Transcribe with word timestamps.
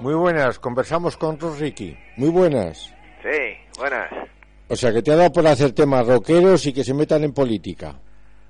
Muy 0.00 0.14
buenas, 0.14 0.58
conversamos 0.58 1.16
con 1.16 1.38
Ricky. 1.58 1.96
Muy 2.16 2.28
buenas. 2.28 2.94
Sí, 3.22 3.56
buenas. 3.78 4.10
O 4.68 4.76
sea, 4.76 4.92
que 4.92 5.02
te 5.02 5.12
ha 5.12 5.16
dado 5.16 5.32
por 5.32 5.46
hacer 5.46 5.72
temas 5.72 6.06
rockeros 6.06 6.66
y 6.66 6.72
que 6.72 6.84
se 6.84 6.92
metan 6.92 7.24
en 7.24 7.32
política. 7.32 7.94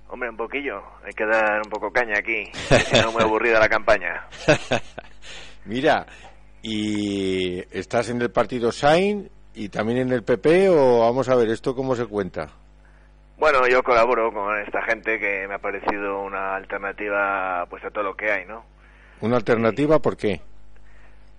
Hombre, 0.08 0.30
un 0.30 0.36
poquillo. 0.36 0.82
Hay 1.04 1.12
que 1.12 1.24
dar 1.24 1.60
un 1.64 1.70
poco 1.70 1.90
caña 1.92 2.18
aquí. 2.18 2.50
No, 3.02 3.12
muy 3.12 3.22
aburrida 3.22 3.60
la 3.60 3.68
campaña. 3.68 4.26
Mira, 5.66 6.06
¿y 6.62 7.58
estás 7.76 8.10
en 8.10 8.20
el 8.22 8.30
partido 8.30 8.72
Sain 8.72 9.30
y 9.54 9.68
también 9.68 9.98
en 9.98 10.12
el 10.12 10.24
PP 10.24 10.68
o 10.68 11.00
vamos 11.00 11.28
a 11.28 11.36
ver 11.36 11.48
esto 11.50 11.74
cómo 11.74 11.94
se 11.94 12.06
cuenta? 12.06 12.48
Bueno, 13.38 13.68
yo 13.68 13.82
colaboro 13.82 14.32
con 14.32 14.58
esta 14.60 14.82
gente 14.82 15.18
que 15.18 15.46
me 15.46 15.54
ha 15.54 15.58
parecido 15.58 16.22
una 16.22 16.56
alternativa 16.56 17.66
pues 17.68 17.84
a 17.84 17.90
todo 17.90 18.04
lo 18.04 18.16
que 18.16 18.32
hay, 18.32 18.46
¿no? 18.46 18.64
¿Una 19.20 19.36
alternativa 19.36 19.98
por 20.00 20.16
qué? 20.16 20.40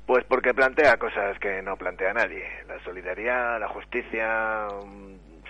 Pues 0.07 0.23
porque 0.23 0.53
plantea 0.53 0.95
cosas 0.95 1.37
que 1.37 1.61
no 1.61 1.75
plantea 1.75 2.13
nadie. 2.13 2.45
La 2.65 2.81
solidaridad, 2.85 3.59
la 3.59 3.67
justicia, 3.67 4.65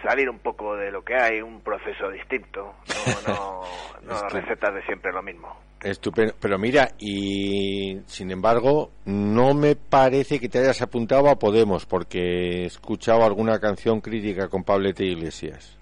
salir 0.02 0.28
un 0.30 0.40
poco 0.40 0.76
de 0.76 0.92
lo 0.92 1.04
que 1.04 1.16
hay, 1.16 1.42
un 1.42 1.62
proceso 1.62 2.10
distinto. 2.10 2.74
No, 3.28 3.62
no, 4.02 4.20
recetas 4.30 4.74
de 4.74 4.84
siempre 4.84 5.14
lo 5.14 5.22
mismo. 5.22 5.56
Estupendo. 5.84 6.34
Pero 6.42 6.58
mira, 6.58 6.90
y 6.98 8.02
sin 8.08 8.32
embargo, 8.32 8.90
no 9.06 9.54
me 9.54 9.76
parece 9.76 10.40
que 10.40 10.50
te 10.50 10.58
hayas 10.58 10.82
apuntado 10.82 11.30
a 11.30 11.38
Podemos, 11.38 11.86
porque 11.86 12.64
he 12.64 12.66
escuchado 12.66 13.24
alguna 13.24 13.60
canción 13.60 14.02
crítica 14.02 14.48
con 14.48 14.64
Pablete 14.64 15.06
Iglesias. 15.06 15.77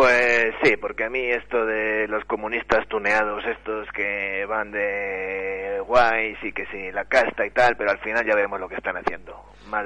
Pues 0.00 0.54
sí, 0.62 0.78
porque 0.78 1.04
a 1.04 1.10
mí 1.10 1.28
esto 1.28 1.66
de 1.66 2.08
los 2.08 2.24
comunistas 2.24 2.88
tuneados, 2.88 3.44
estos 3.44 3.86
que 3.92 4.46
van 4.46 4.70
de 4.70 5.78
guays 5.86 6.38
y 6.42 6.52
que 6.54 6.64
sí, 6.72 6.90
la 6.90 7.04
casta 7.04 7.44
y 7.44 7.50
tal, 7.50 7.76
pero 7.76 7.90
al 7.90 7.98
final 7.98 8.24
ya 8.26 8.34
veremos 8.34 8.58
lo 8.58 8.66
que 8.66 8.76
están 8.76 8.96
haciendo. 8.96 9.38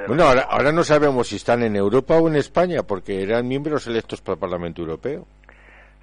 bueno, 0.06 0.22
ahora, 0.22 0.42
ahora 0.42 0.70
no 0.70 0.84
sabemos 0.84 1.26
si 1.26 1.34
están 1.34 1.64
en 1.64 1.74
Europa 1.74 2.14
o 2.14 2.28
en 2.28 2.36
España, 2.36 2.84
porque 2.86 3.24
eran 3.24 3.48
miembros 3.48 3.88
electos 3.88 4.20
para 4.20 4.34
el 4.34 4.38
Parlamento 4.38 4.82
Europeo. 4.82 5.26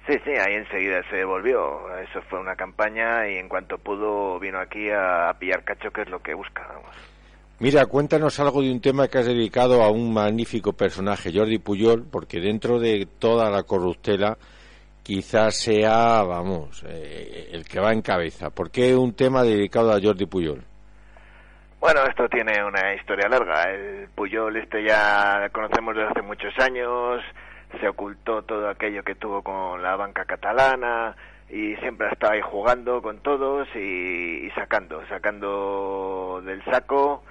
Sí, 0.06 0.12
sí, 0.26 0.32
ahí 0.32 0.56
enseguida 0.56 1.00
se 1.08 1.24
volvió. 1.24 1.80
Eso 1.96 2.20
fue 2.28 2.38
una 2.38 2.54
campaña 2.54 3.26
y 3.30 3.38
en 3.38 3.48
cuanto 3.48 3.78
pudo 3.78 4.38
vino 4.38 4.60
aquí 4.60 4.90
a 4.90 5.34
pillar 5.38 5.64
cacho, 5.64 5.90
que 5.90 6.02
es 6.02 6.10
lo 6.10 6.20
que 6.20 6.34
busca. 6.34 6.68
Mira, 7.62 7.86
cuéntanos 7.86 8.40
algo 8.40 8.60
de 8.60 8.72
un 8.72 8.80
tema 8.80 9.06
que 9.06 9.18
has 9.18 9.26
dedicado 9.26 9.84
a 9.84 9.88
un 9.92 10.12
magnífico 10.12 10.72
personaje, 10.72 11.30
Jordi 11.32 11.60
Puyol, 11.60 12.04
porque 12.10 12.40
dentro 12.40 12.80
de 12.80 13.06
toda 13.20 13.50
la 13.50 13.62
corruptela 13.62 14.36
quizás 15.04 15.62
sea, 15.62 16.24
vamos, 16.24 16.84
eh, 16.88 17.50
el 17.52 17.64
que 17.64 17.78
va 17.78 17.92
en 17.92 18.02
cabeza. 18.02 18.50
¿Por 18.50 18.72
qué 18.72 18.96
un 18.96 19.14
tema 19.14 19.44
dedicado 19.44 19.92
a 19.92 20.00
Jordi 20.02 20.26
Puyol? 20.26 20.64
Bueno, 21.78 22.00
esto 22.04 22.28
tiene 22.28 22.64
una 22.64 22.94
historia 22.96 23.28
larga. 23.28 23.70
El 23.70 24.08
Puyol 24.08 24.56
este 24.56 24.82
ya 24.82 25.48
conocemos 25.52 25.94
desde 25.94 26.08
hace 26.08 26.22
muchos 26.22 26.58
años, 26.58 27.22
se 27.80 27.88
ocultó 27.88 28.42
todo 28.42 28.70
aquello 28.70 29.04
que 29.04 29.14
tuvo 29.14 29.40
con 29.40 29.80
la 29.80 29.94
banca 29.94 30.24
catalana, 30.24 31.14
y 31.48 31.76
siempre 31.76 32.08
ha 32.08 32.10
estado 32.10 32.32
ahí 32.32 32.40
jugando 32.40 33.00
con 33.00 33.18
todos 33.18 33.68
y, 33.76 34.50
sacando, 34.56 35.06
sacando 35.06 36.42
del 36.44 36.64
saco 36.64 37.22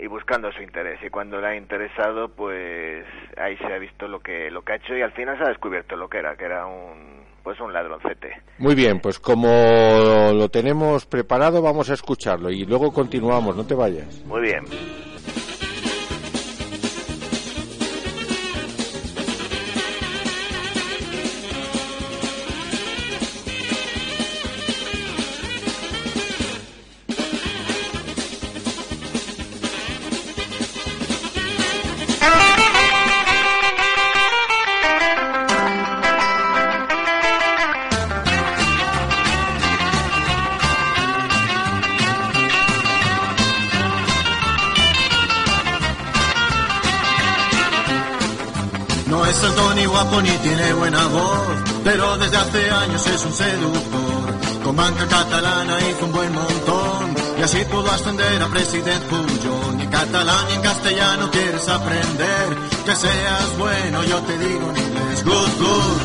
y 0.00 0.06
buscando 0.06 0.50
su 0.52 0.62
interés. 0.62 1.00
Y 1.02 1.10
cuando 1.10 1.40
le 1.40 1.48
ha 1.48 1.56
interesado 1.56 2.28
pues 2.28 3.04
ahí 3.36 3.56
se 3.56 3.66
ha 3.66 3.78
visto 3.78 4.06
lo 4.06 4.20
que 4.20 4.50
lo 4.50 4.62
que 4.62 4.72
ha 4.72 4.76
hecho 4.76 4.96
y 4.96 5.02
al 5.02 5.12
final 5.12 5.36
se 5.38 5.44
ha 5.44 5.48
descubierto 5.48 5.96
lo 5.96 6.08
que 6.08 6.18
era 6.18 6.36
que 6.36 6.44
era 6.44 6.66
un 6.66 7.18
pues 7.42 7.58
un 7.60 7.72
ladroncete. 7.72 8.42
Muy 8.58 8.74
bien 8.74 9.00
pues 9.00 9.18
como 9.18 9.48
lo 10.32 10.48
tenemos 10.48 11.06
preparado 11.06 11.62
vamos 11.62 11.90
a 11.90 11.94
escucharlo 11.94 12.50
y 12.50 12.64
luego 12.64 12.92
continuamos 12.92 13.56
no 13.56 13.66
te 13.66 13.74
vayas. 13.74 14.24
Muy 14.26 14.42
bien 14.42 14.64
tiene 50.58 50.72
buena 50.74 51.06
voz, 51.06 51.46
pero 51.84 52.18
desde 52.18 52.36
hace 52.36 52.70
años 52.70 53.06
es 53.06 53.24
un 53.24 53.32
seductor. 53.32 54.64
Con 54.64 54.76
banca 54.76 55.06
catalana 55.06 55.78
hizo 55.88 56.04
un 56.04 56.12
buen 56.12 56.32
montón 56.32 57.14
y 57.38 57.42
así 57.42 57.64
pudo 57.70 57.90
ascender 57.90 58.42
a 58.42 58.48
presidente 58.48 59.06
Pujol. 59.06 59.76
Ni 59.76 59.86
catalán 59.86 60.46
ni 60.48 60.54
en 60.54 60.62
castellano 60.62 61.30
quieres 61.30 61.68
aprender, 61.68 62.58
que 62.84 62.96
seas 62.96 63.58
bueno, 63.58 64.02
yo 64.04 64.18
te 64.22 64.38
digo 64.38 64.70
en 64.70 64.76
inglés. 64.76 65.24
Good, 65.24 65.52
good, 65.62 65.98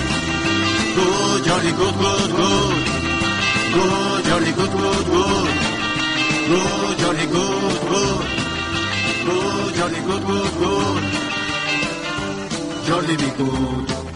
good, 0.97 1.47
Jordi, 1.47 1.71
good, 1.71 1.95
good, 1.95 2.31
good. 2.37 2.73
Good, 3.73 4.23
Jordi, 4.29 4.51
good, 4.53 4.71
good, 4.71 5.05
good. 5.13 5.49
Good, 6.49 6.97
Jordi, 6.99 7.25
good, 7.25 7.79
good. 7.89 8.25
Good, 9.25 9.73
Jordi, 9.77 10.01
good, 10.05 10.23
good, 10.27 10.53
good. 10.59 11.03
Jordi, 12.85 13.17
be 13.17 13.29
good. 13.37 14.12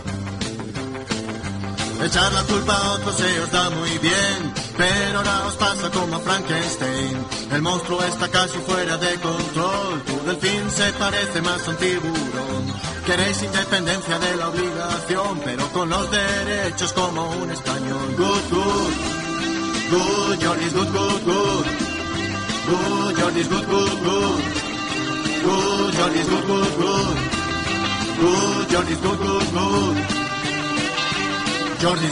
Echar 2.00 2.32
la 2.32 2.44
culpa 2.44 2.74
a 2.74 2.92
otros 2.94 3.16
se 3.16 3.40
os 3.40 3.52
da 3.52 3.70
muy 3.72 3.98
bien, 3.98 4.54
pero 4.78 5.18
ahora 5.18 5.48
os 5.48 5.56
pasa 5.56 5.90
como 5.90 6.16
a 6.16 6.20
Frankenstein. 6.20 7.26
El 7.52 7.62
monstruo 7.62 8.04
está 8.04 8.28
casi 8.30 8.58
fuera 8.60 8.98
de 8.98 9.16
control, 9.20 10.02
tu 10.06 10.16
delfín 10.26 10.70
se 10.70 10.94
parece 10.94 11.42
más 11.42 11.68
a 11.68 11.72
un 11.72 11.78
tiburón. 11.78 12.64
Queréis 13.06 13.42
independencia 13.42 14.20
de 14.20 14.36
la 14.36 14.50
obligación, 14.50 15.42
pero 15.44 15.68
con 15.70 15.90
los 15.90 16.12
derechos 16.12 16.94
como 16.94 17.30
un 17.32 17.50
español. 17.50 18.16
Good, 18.16 18.44
good, 18.52 18.94
good, 19.92 20.46
Jordi's 20.46 20.74
good, 20.74 20.92
good, 20.92 21.24
good. 21.26 21.66
Good, 22.68 23.16
Jordi's 23.18 23.48
good, 23.48 23.66
good, 23.66 24.04
good. 24.04 24.68
Good, 25.44 25.94
Jordi's 25.96 26.28
good, 26.28 26.48
good, 26.48 26.76
good. 26.78 27.18
Good, 28.20 28.70
Jordi's 28.70 29.00
good, 29.00 29.20
good, 29.20 29.54
good. 29.54 30.27
Jordi 31.82 32.08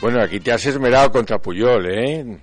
Bueno, 0.00 0.22
aquí 0.22 0.40
te 0.40 0.50
has 0.50 0.64
esmerado 0.64 1.12
contra 1.12 1.38
Puyol, 1.38 1.86
¿eh? 1.90 2.38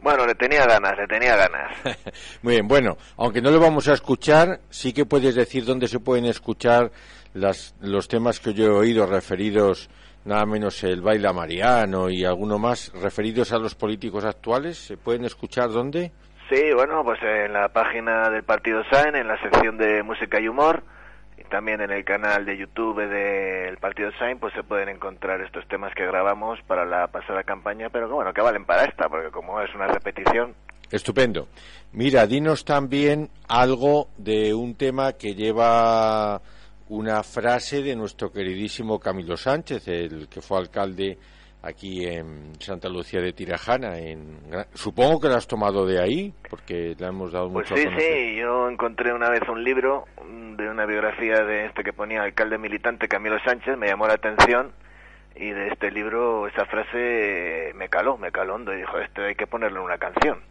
Bueno, 0.00 0.26
le 0.26 0.34
tenía 0.34 0.64
ganas, 0.64 0.96
le 0.96 1.06
tenía 1.06 1.36
ganas. 1.36 1.76
Muy 2.42 2.54
bien, 2.54 2.66
bueno, 2.66 2.96
aunque 3.18 3.42
no 3.42 3.50
lo 3.50 3.60
vamos 3.60 3.88
a 3.88 3.92
escuchar, 3.92 4.60
sí 4.70 4.94
que 4.94 5.04
puedes 5.04 5.34
decir 5.34 5.66
dónde 5.66 5.88
se 5.88 6.00
pueden 6.00 6.24
escuchar 6.24 6.90
las, 7.34 7.74
los 7.80 8.08
temas 8.08 8.40
que 8.40 8.54
yo 8.54 8.64
he 8.64 8.70
oído 8.70 9.04
referidos, 9.04 9.90
nada 10.24 10.46
menos 10.46 10.82
el 10.82 11.02
baila 11.02 11.34
mariano 11.34 12.08
y 12.08 12.24
alguno 12.24 12.58
más, 12.58 12.90
referidos 12.94 13.52
a 13.52 13.58
los 13.58 13.74
políticos 13.74 14.24
actuales. 14.24 14.78
¿Se 14.78 14.96
pueden 14.96 15.26
escuchar 15.26 15.70
dónde? 15.70 16.10
Sí, 16.48 16.72
bueno, 16.74 17.02
pues 17.04 17.18
en 17.22 17.52
la 17.52 17.68
página 17.68 18.28
del 18.30 18.42
Partido 18.42 18.82
SAEN, 18.90 19.16
en 19.16 19.28
la 19.28 19.40
sección 19.40 19.78
de 19.78 20.02
música 20.02 20.40
y 20.40 20.48
humor, 20.48 20.82
y 21.38 21.44
también 21.44 21.80
en 21.80 21.90
el 21.90 22.04
canal 22.04 22.44
de 22.44 22.58
YouTube 22.58 23.08
del 23.08 23.78
Partido 23.78 24.10
SAEN, 24.18 24.38
pues 24.38 24.52
se 24.54 24.62
pueden 24.62 24.88
encontrar 24.88 25.40
estos 25.40 25.66
temas 25.68 25.94
que 25.94 26.06
grabamos 26.06 26.58
para 26.66 26.84
la 26.84 27.06
pasada 27.08 27.42
campaña, 27.42 27.88
pero 27.90 28.08
que 28.08 28.14
bueno, 28.14 28.32
que 28.34 28.42
valen 28.42 28.64
para 28.64 28.84
esta, 28.84 29.08
porque 29.08 29.30
como 29.30 29.60
es 29.60 29.74
una 29.74 29.86
repetición. 29.86 30.54
Estupendo. 30.90 31.48
Mira, 31.92 32.26
dinos 32.26 32.66
también 32.66 33.30
algo 33.48 34.08
de 34.18 34.52
un 34.52 34.74
tema 34.74 35.14
que 35.14 35.34
lleva 35.34 36.40
una 36.90 37.22
frase 37.22 37.82
de 37.82 37.96
nuestro 37.96 38.30
queridísimo 38.30 38.98
Camilo 38.98 39.38
Sánchez, 39.38 39.88
el 39.88 40.28
que 40.28 40.42
fue 40.42 40.58
alcalde 40.58 41.16
aquí 41.62 42.04
en 42.04 42.60
Santa 42.60 42.88
Lucía 42.88 43.20
de 43.20 43.32
Tirajana. 43.32 43.98
En, 43.98 44.38
supongo 44.74 45.20
que 45.20 45.28
la 45.28 45.36
has 45.36 45.46
tomado 45.46 45.86
de 45.86 46.00
ahí, 46.00 46.34
porque 46.50 46.94
le 46.98 47.06
hemos 47.06 47.32
dado 47.32 47.50
pues 47.52 47.70
mucho 47.70 47.76
sí, 47.80 47.88
sí, 47.98 48.36
yo 48.36 48.68
encontré 48.68 49.12
una 49.12 49.30
vez 49.30 49.42
un 49.48 49.62
libro 49.62 50.04
de 50.56 50.68
una 50.68 50.86
biografía 50.86 51.44
de 51.44 51.66
este 51.66 51.82
que 51.82 51.92
ponía 51.92 52.22
alcalde 52.22 52.58
militante 52.58 53.08
Camilo 53.08 53.36
Sánchez, 53.44 53.76
me 53.78 53.88
llamó 53.88 54.06
la 54.06 54.14
atención 54.14 54.72
y 55.34 55.50
de 55.50 55.68
este 55.68 55.90
libro 55.90 56.46
esa 56.46 56.66
frase 56.66 57.72
me 57.74 57.88
caló, 57.88 58.18
me 58.18 58.30
caló 58.30 58.56
hondo 58.56 58.74
y 58.74 58.78
dijo, 58.78 58.98
esto 58.98 59.22
hay 59.22 59.34
que 59.34 59.46
ponerlo 59.46 59.80
en 59.80 59.86
una 59.86 59.98
canción. 59.98 60.42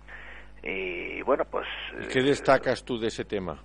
Y 0.63 1.21
bueno, 1.23 1.43
pues... 1.49 1.67
¿Qué 2.11 2.21
destacas 2.21 2.83
tú 2.83 2.99
de 2.99 3.07
ese 3.07 3.25
tema? 3.25 3.59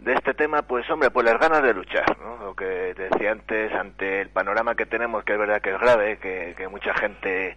De 0.00 0.14
este 0.14 0.34
tema, 0.34 0.62
pues 0.62 0.88
hombre, 0.90 1.10
pues 1.10 1.26
las 1.26 1.38
ganas 1.38 1.62
de 1.62 1.74
luchar, 1.74 2.18
¿no? 2.20 2.36
Lo 2.44 2.54
que 2.54 2.94
decía 2.94 3.32
antes, 3.32 3.72
ante 3.72 4.22
el 4.22 4.30
panorama 4.30 4.74
que 4.74 4.86
tenemos, 4.86 5.24
que 5.24 5.34
es 5.34 5.38
verdad 5.38 5.60
que 5.60 5.70
es 5.70 5.80
grave, 5.80 6.18
que, 6.18 6.54
que 6.56 6.68
mucha 6.68 6.94
gente 6.94 7.56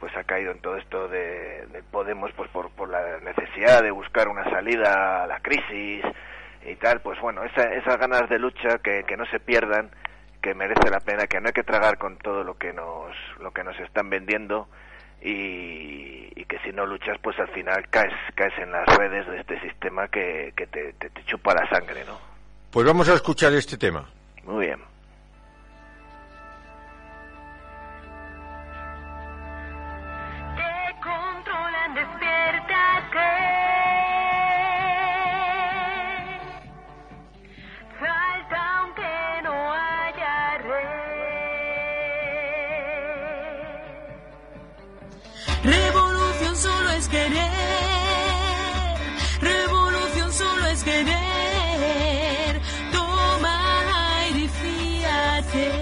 pues 0.00 0.14
ha 0.16 0.24
caído 0.24 0.50
en 0.50 0.58
todo 0.58 0.76
esto 0.76 1.08
de, 1.08 1.64
Podemos 1.90 2.32
pues 2.32 2.50
por, 2.50 2.70
por, 2.70 2.88
la 2.88 3.20
necesidad 3.20 3.82
de 3.82 3.92
buscar 3.92 4.28
una 4.28 4.44
salida 4.50 5.22
a 5.22 5.26
la 5.28 5.38
crisis 5.40 6.04
y 6.66 6.74
tal, 6.76 7.00
pues 7.00 7.20
bueno, 7.20 7.44
esa, 7.44 7.62
esas 7.74 7.96
ganas 7.98 8.28
de 8.28 8.40
lucha 8.40 8.78
que, 8.78 9.04
que 9.04 9.16
no 9.16 9.24
se 9.26 9.38
pierdan, 9.38 9.90
que 10.42 10.54
merece 10.54 10.90
la 10.90 10.98
pena, 10.98 11.28
que 11.28 11.40
no 11.40 11.46
hay 11.46 11.52
que 11.52 11.62
tragar 11.62 11.98
con 11.98 12.18
todo 12.18 12.42
lo 12.42 12.58
que 12.58 12.72
nos, 12.72 13.14
lo 13.38 13.52
que 13.52 13.62
nos 13.62 13.78
están 13.78 14.10
vendiendo 14.10 14.68
y, 15.22 16.44
que 16.44 16.58
si 16.58 16.72
no 16.72 16.84
luchas 16.84 17.18
pues 17.22 17.38
al 17.38 17.48
final 17.48 17.88
caes 17.88 18.12
caes 18.34 18.52
en 18.58 18.70
las 18.70 18.86
redes 18.98 19.26
de 19.26 19.40
este 19.40 19.60
sistema 19.60 20.06
que, 20.08 20.52
que 20.54 20.66
te, 20.66 20.92
te, 20.92 21.10
chupa 21.24 21.54
la 21.54 21.68
sangre 21.68 22.04
no 22.04 22.18
pues 22.70 22.86
vamos 22.86 23.08
a 23.08 23.14
escuchar 23.14 23.52
este 23.54 23.78
tema. 23.78 24.04
Muy 24.44 24.66
bien 24.66 24.93
Revolución 45.64 46.56
solo 46.56 46.90
es 46.90 47.08
querer. 47.08 47.44
Revolución 49.40 50.32
solo 50.32 50.66
es 50.66 50.84
querer. 50.84 52.60
Toma 52.92 54.20
aire 54.20 54.40
y 54.40 54.48
fíjate. 54.48 55.72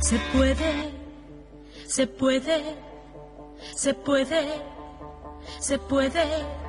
Se 0.00 0.18
puede, 0.32 0.90
se 1.86 2.06
puede, 2.08 2.76
se 3.76 3.94
puede, 3.94 4.62
se 5.60 5.78
puede. 5.78 6.59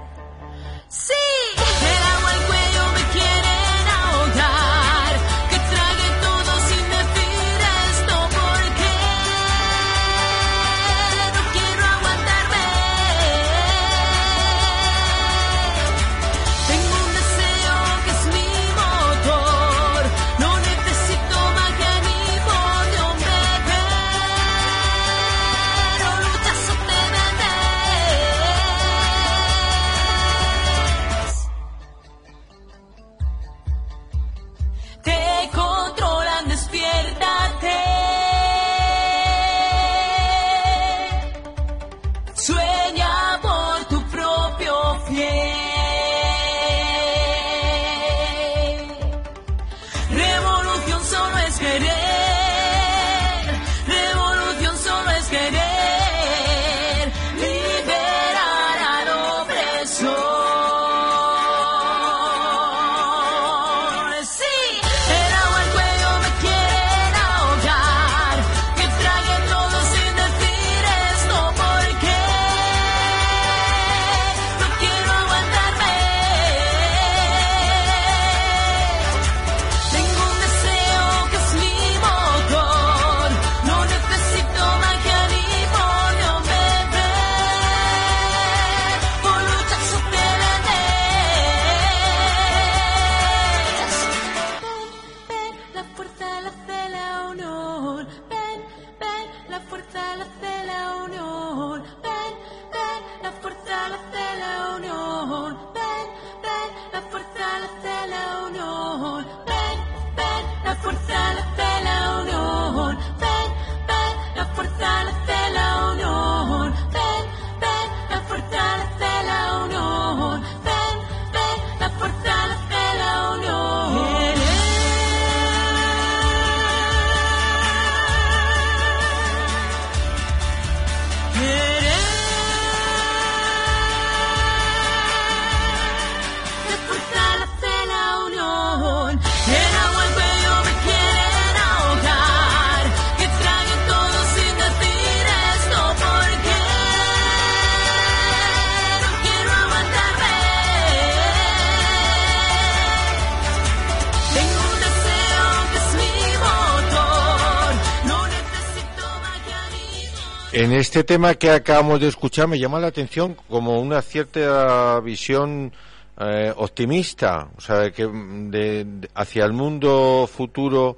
En 160.54 160.74
este 160.74 161.04
tema 161.06 161.36
que 161.36 161.50
acabamos 161.50 162.02
de 162.02 162.08
escuchar 162.10 162.48
me 162.48 162.60
llama 162.60 162.80
la 162.80 162.88
atención 162.88 163.36
como 163.50 163.80
una 163.80 164.02
cierta 164.02 165.00
visión 165.00 165.72
eh, 166.20 166.54
optimista, 166.56 167.48
o 167.58 167.62
sea, 167.62 167.90
que 167.92 168.06
de- 168.06 168.84
de- 168.84 169.10
hacia 169.16 169.46
el 169.46 169.54
mundo 169.54 170.28
futuro, 170.32 170.98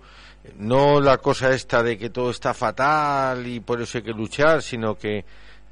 no 0.57 0.99
la 0.99 1.17
cosa 1.19 1.51
esta 1.51 1.83
de 1.83 1.97
que 1.99 2.09
todo 2.09 2.31
está 2.31 2.53
fatal 2.53 3.45
y 3.45 3.59
por 3.59 3.79
eso 3.81 3.99
hay 3.99 4.03
que 4.03 4.11
luchar, 4.11 4.61
sino 4.63 4.95
que 4.95 5.23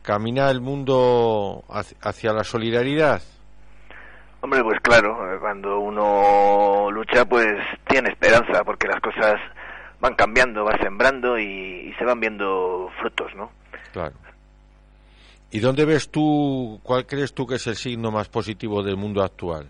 camina 0.04 0.50
el 0.52 0.62
mundo 0.62 1.64
hacia, 1.70 1.98
hacia 2.04 2.34
la 2.34 2.44
solidaridad. 2.44 3.22
Hombre, 4.42 4.64
pues 4.64 4.80
claro, 4.82 5.34
eh, 5.34 5.38
cuando 5.40 5.80
uno 5.80 6.90
lucha, 6.92 7.26
pues 7.26 7.48
tiene 7.88 8.10
esperanza, 8.10 8.64
porque 8.64 8.88
las 8.88 9.02
cosas 9.02 9.36
van 10.00 10.14
cambiando, 10.16 10.64
va 10.64 10.78
sembrando 10.82 11.38
y, 11.40 11.90
y 11.90 11.94
se 11.98 12.06
van 12.06 12.20
viendo 12.20 12.90
frutos, 13.02 13.32
¿no? 13.36 13.52
Claro. 13.94 14.16
¿Y 15.52 15.60
dónde 15.60 15.86
ves 15.86 16.10
tú, 16.10 16.80
cuál 16.84 17.06
crees 17.06 17.34
tú 17.34 17.46
que 17.46 17.56
es 17.56 17.68
el 17.68 17.76
signo 17.76 18.10
más 18.10 18.30
positivo 18.30 18.82
del 18.84 18.96
mundo 18.96 19.22
actual? 19.22 19.68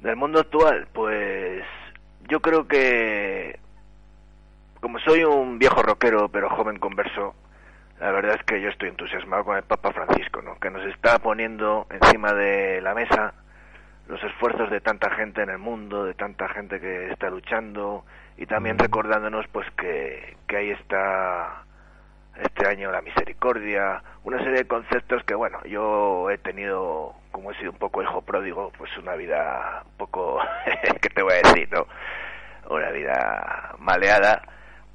Del 0.00 0.16
mundo 0.16 0.40
actual, 0.40 0.86
pues 0.92 1.62
yo 2.28 2.40
creo 2.40 2.66
que 2.66 3.58
como 4.80 4.98
soy 4.98 5.22
un 5.22 5.58
viejo 5.58 5.82
rockero 5.82 6.28
pero 6.28 6.48
joven 6.50 6.78
converso, 6.78 7.34
la 8.00 8.10
verdad 8.10 8.34
es 8.34 8.42
que 8.44 8.60
yo 8.60 8.68
estoy 8.68 8.88
entusiasmado 8.88 9.44
con 9.44 9.56
el 9.56 9.62
Papa 9.62 9.92
Francisco, 9.92 10.42
¿no? 10.42 10.58
Que 10.58 10.70
nos 10.70 10.84
está 10.86 11.18
poniendo 11.18 11.86
encima 11.90 12.32
de 12.32 12.80
la 12.80 12.94
mesa 12.94 13.34
los 14.08 14.22
esfuerzos 14.24 14.70
de 14.70 14.80
tanta 14.80 15.14
gente 15.14 15.42
en 15.42 15.50
el 15.50 15.58
mundo, 15.58 16.04
de 16.04 16.14
tanta 16.14 16.48
gente 16.48 16.80
que 16.80 17.10
está 17.10 17.30
luchando 17.30 18.04
y 18.36 18.46
también 18.46 18.78
recordándonos 18.78 19.46
pues 19.52 19.70
que, 19.76 20.36
que 20.48 20.56
ahí 20.56 20.70
está 20.70 21.64
este 22.40 22.66
año 22.66 22.90
la 22.90 23.02
misericordia, 23.02 24.02
una 24.24 24.38
serie 24.38 24.58
de 24.58 24.68
conceptos 24.68 25.22
que 25.24 25.34
bueno, 25.34 25.58
yo 25.64 26.30
he 26.30 26.38
tenido 26.38 27.14
como 27.30 27.50
he 27.50 27.58
sido 27.58 27.72
un 27.72 27.78
poco 27.78 28.02
hijo 28.02 28.22
pródigo, 28.22 28.72
pues 28.76 28.90
una 28.98 29.14
vida 29.14 29.82
un 29.84 29.96
poco, 29.96 30.38
¿qué 31.00 31.08
te 31.08 31.22
voy 31.22 31.32
a 31.32 31.48
decir, 31.48 31.68
no? 31.72 31.86
Una 32.68 32.90
vida 32.90 33.74
maleada, 33.78 34.42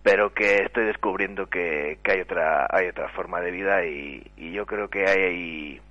pero 0.04 0.34
que 0.34 0.64
estoy 0.64 0.86
descubriendo 0.86 1.48
que, 1.48 2.00
que 2.04 2.12
hay 2.14 2.22
otra 2.22 2.68
hay 2.70 2.88
otra 2.88 3.10
forma 3.10 3.42
de 3.42 3.52
vida 3.52 3.86
y, 3.86 4.32
y 4.38 4.52
yo 4.52 4.66
creo 4.66 4.88
que 4.90 5.06
hay 5.08 5.24
ahí 5.24 5.82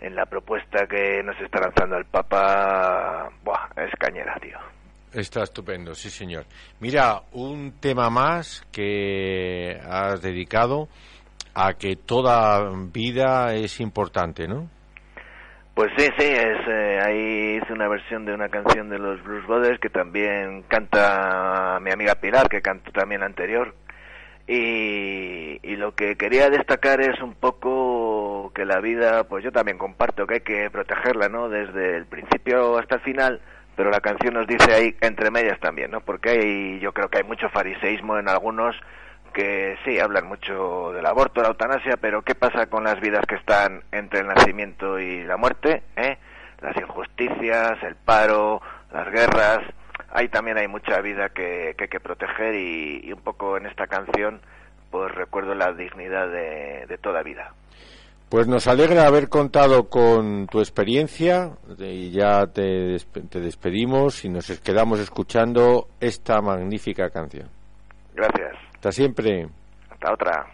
en 0.00 0.16
la 0.16 0.26
propuesta 0.26 0.86
que 0.86 1.22
nos 1.22 1.40
está 1.40 1.60
lanzando 1.60 1.96
el 1.96 2.04
Papa, 2.06 3.30
buah, 3.44 3.68
es 3.76 3.92
cañera, 3.98 4.36
tío. 4.40 4.58
Está 5.12 5.42
estupendo, 5.42 5.94
sí, 5.94 6.08
señor. 6.08 6.44
Mira, 6.80 7.22
un 7.32 7.80
tema 7.80 8.08
más 8.08 8.66
que 8.72 9.78
has 9.84 10.22
dedicado 10.22 10.88
a 11.54 11.74
que 11.74 11.96
toda 11.96 12.70
vida 12.92 13.54
es 13.54 13.78
importante, 13.80 14.48
¿no? 14.48 14.70
Pues 15.74 15.90
sí, 15.96 16.06
sí, 16.18 16.26
es, 16.26 16.68
eh, 16.68 16.98
ahí 17.02 17.56
hice 17.56 17.72
una 17.72 17.88
versión 17.88 18.24
de 18.24 18.34
una 18.34 18.48
canción 18.48 18.88
de 18.90 18.98
los 18.98 19.22
Blues 19.22 19.46
Brothers 19.46 19.80
que 19.80 19.88
también 19.88 20.62
canta 20.68 21.78
mi 21.80 21.90
amiga 21.90 22.14
Pilar, 22.14 22.48
que 22.48 22.60
cantó 22.60 22.90
también 22.92 23.22
anterior. 23.22 23.74
Y, 24.46 25.60
y 25.62 25.76
lo 25.76 25.94
que 25.94 26.16
quería 26.16 26.50
destacar 26.50 27.00
es 27.00 27.20
un 27.22 27.34
poco 27.34 28.50
que 28.54 28.64
la 28.64 28.80
vida, 28.80 29.24
pues 29.24 29.44
yo 29.44 29.52
también 29.52 29.78
comparto 29.78 30.26
que 30.26 30.34
hay 30.34 30.40
que 30.40 30.68
protegerla, 30.70 31.28
¿no? 31.28 31.48
Desde 31.48 31.96
el 31.96 32.06
principio 32.06 32.78
hasta 32.78 32.96
el 32.96 33.02
final, 33.02 33.40
pero 33.76 33.90
la 33.90 34.00
canción 34.00 34.34
nos 34.34 34.46
dice 34.46 34.72
ahí 34.72 34.96
entre 35.00 35.30
medias 35.30 35.58
también, 35.60 35.90
¿no? 35.90 36.00
Porque 36.00 36.30
hay, 36.30 36.80
yo 36.80 36.92
creo 36.92 37.08
que 37.08 37.18
hay 37.18 37.24
mucho 37.24 37.48
fariseísmo 37.50 38.18
en 38.18 38.28
algunos 38.28 38.76
que 39.32 39.76
sí 39.84 39.98
hablan 39.98 40.26
mucho 40.26 40.92
del 40.92 41.06
aborto, 41.06 41.40
la 41.40 41.48
eutanasia, 41.48 41.96
pero 41.96 42.22
¿qué 42.22 42.34
pasa 42.34 42.66
con 42.66 42.84
las 42.84 43.00
vidas 43.00 43.24
que 43.26 43.36
están 43.36 43.82
entre 43.90 44.20
el 44.20 44.26
nacimiento 44.26 44.98
y 44.98 45.24
la 45.24 45.36
muerte? 45.38 45.82
¿eh? 45.96 46.18
Las 46.60 46.76
injusticias, 46.76 47.82
el 47.82 47.96
paro, 47.96 48.60
las 48.92 49.10
guerras, 49.10 49.60
ahí 50.10 50.28
también 50.28 50.58
hay 50.58 50.68
mucha 50.68 51.00
vida 51.00 51.30
que, 51.30 51.74
que 51.78 51.84
hay 51.84 51.90
que 51.90 52.00
proteger 52.00 52.54
y, 52.54 53.00
y 53.04 53.12
un 53.12 53.22
poco 53.22 53.56
en 53.56 53.66
esta 53.66 53.86
canción 53.86 54.40
pues 54.90 55.10
recuerdo 55.12 55.54
la 55.54 55.72
dignidad 55.72 56.28
de, 56.28 56.84
de 56.86 56.98
toda 56.98 57.22
vida. 57.22 57.54
Pues 58.32 58.48
nos 58.48 58.66
alegra 58.66 59.06
haber 59.06 59.28
contado 59.28 59.90
con 59.90 60.46
tu 60.46 60.60
experiencia 60.60 61.50
y 61.78 62.12
ya 62.12 62.46
te, 62.46 62.96
te 63.28 63.40
despedimos 63.40 64.24
y 64.24 64.30
nos 64.30 64.46
quedamos 64.60 65.00
escuchando 65.00 65.88
esta 66.00 66.40
magnífica 66.40 67.10
canción. 67.10 67.50
Gracias. 68.14 68.54
Hasta 68.72 68.90
siempre. 68.90 69.48
Hasta 69.90 70.14
otra. 70.14 70.46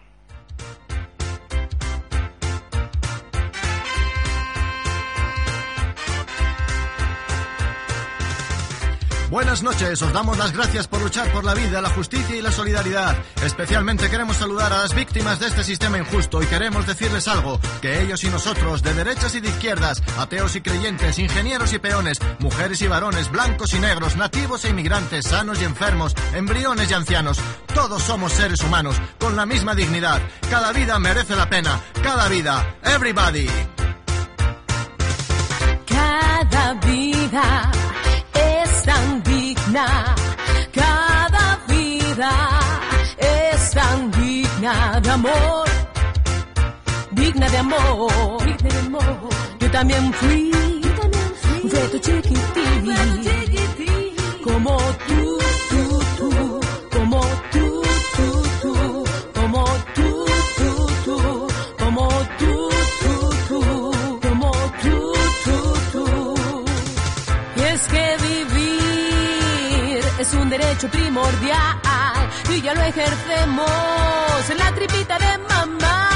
Buenas 9.29 9.61
noches, 9.61 10.01
os 10.01 10.11
damos 10.11 10.39
las 10.39 10.53
gracias 10.53 10.87
por 10.87 11.03
luchar 11.03 11.31
por 11.31 11.43
la 11.43 11.53
vida, 11.53 11.81
la 11.81 11.91
justicia 11.91 12.35
y 12.35 12.41
la 12.41 12.51
solidaridad. 12.51 13.15
Especialmente 13.45 14.09
queremos 14.09 14.37
saludar 14.37 14.73
a 14.73 14.79
las 14.79 14.95
víctimas 14.95 15.39
de 15.39 15.45
este 15.47 15.63
sistema 15.63 15.99
injusto 15.99 16.41
y 16.41 16.47
queremos 16.47 16.87
decirles 16.87 17.27
algo, 17.27 17.59
que 17.79 18.01
ellos 18.01 18.23
y 18.23 18.29
nosotros, 18.29 18.81
de 18.81 18.95
derechas 18.95 19.35
y 19.35 19.39
de 19.39 19.49
izquierdas, 19.49 20.01
ateos 20.17 20.55
y 20.55 20.61
creyentes, 20.61 21.19
ingenieros 21.19 21.73
y 21.73 21.79
peones, 21.79 22.17
mujeres 22.39 22.81
y 22.81 22.87
varones, 22.87 23.29
blancos 23.29 23.71
y 23.75 23.79
negros, 23.79 24.15
nativos 24.15 24.65
e 24.65 24.69
inmigrantes, 24.69 25.27
sanos 25.27 25.61
y 25.61 25.65
enfermos, 25.65 26.15
embriones 26.33 26.89
y 26.89 26.95
ancianos, 26.95 27.37
todos 27.75 28.01
somos 28.01 28.33
seres 28.33 28.61
humanos, 28.61 28.95
con 29.19 29.35
la 29.35 29.45
misma 29.45 29.75
dignidad. 29.75 30.19
Cada 30.49 30.71
vida 30.71 30.97
merece 30.97 31.35
la 31.35 31.47
pena, 31.47 31.79
cada 32.01 32.27
vida, 32.29 32.77
everybody. 32.83 33.47
De 45.09 45.13
amor, 45.13 45.65
digna 47.11 47.49
de 47.49 47.57
amor, 47.57 48.45
digna 48.45 48.69
de 48.69 48.79
amor. 48.79 49.29
Yo 49.59 49.71
también 49.71 50.13
fui, 50.13 50.51
un 51.63 51.69
feto 51.71 51.97
chiquitín, 51.97 52.85
como 54.43 54.77
tú, 55.07 55.39
tú, 55.69 55.81
tú, 56.17 56.29
como 56.91 57.21
tú, 57.51 57.81
tú, 58.17 58.27
tú, 58.61 58.73
como 59.33 59.63
tú, 59.95 60.25
tú, 60.57 60.69
tú, 61.05 61.17
como 61.79 62.07
tú, 62.37 62.69
tú, 63.01 63.13
tú, 63.47 64.19
como 64.21 64.51
tú, 64.83 65.13
tú, 65.45 65.55
tú. 65.91 66.05
Y 67.55 67.61
es 67.61 67.81
que 67.93 68.05
vivir 68.27 70.01
es 70.19 70.33
un 70.35 70.49
derecho 70.49 70.87
primordial 70.89 71.88
y 72.51 72.61
ya 72.61 72.73
lo 72.73 72.81
ejercemos. 72.81 74.49
En 74.49 74.57
la 74.57 74.71
tripita 74.73 75.17
de 75.19 75.37
mamá 75.49 76.08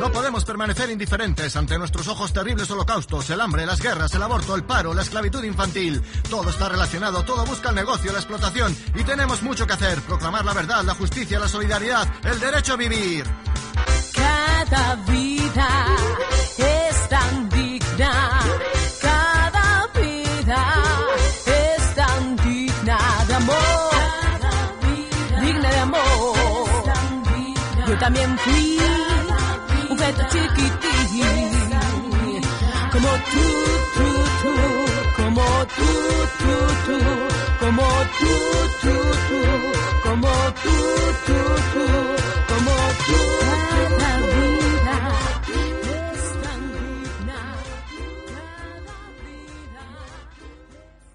No 0.00 0.12
podemos 0.12 0.44
permanecer 0.44 0.90
indiferentes 0.90 1.56
ante 1.56 1.78
nuestros 1.78 2.08
ojos 2.08 2.32
terribles 2.32 2.70
holocaustos, 2.70 3.30
el 3.30 3.40
hambre, 3.40 3.64
las 3.64 3.80
guerras, 3.80 4.14
el 4.14 4.22
aborto, 4.22 4.54
el 4.54 4.64
paro, 4.64 4.92
la 4.92 5.02
esclavitud 5.02 5.42
infantil. 5.44 6.02
Todo 6.28 6.50
está 6.50 6.68
relacionado, 6.68 7.24
todo 7.24 7.44
busca 7.46 7.70
el 7.70 7.76
negocio, 7.76 8.12
la 8.12 8.18
explotación 8.18 8.76
y 8.94 9.02
tenemos 9.04 9.42
mucho 9.42 9.66
que 9.66 9.72
hacer. 9.72 10.00
Proclamar 10.02 10.44
la 10.44 10.52
verdad, 10.52 10.84
la 10.84 10.94
justicia, 10.94 11.40
la 11.40 11.48
solidaridad, 11.48 12.06
el 12.24 12.38
derecho 12.38 12.74
a 12.74 12.76
vivir. 12.76 13.24
Cada 14.12 14.96
vida 15.06 15.86
También 28.00 28.36
fui 28.38 28.78
un 29.88 29.96
feto 29.96 30.22
chiquitín, 30.30 31.70
como 32.92 33.08
tú, 33.08 33.46
tú, 33.94 34.08
tú, 34.42 34.52
como 35.16 35.42
tú, 35.76 35.88
tú, 36.38 36.54
tú, 36.86 36.98
como 37.60 37.82
tú, 38.18 38.32
tú, 38.82 38.94
tú, 39.28 39.40
como 40.02 40.28
tú, 40.62 40.74
tú, 41.26 41.36
tú. 41.72 42.03